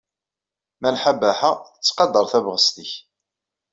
Malḥa 0.81 1.11
Baḥa 1.19 1.51
tettqadar 1.73 2.25
tabɣest-nnek. 2.31 2.91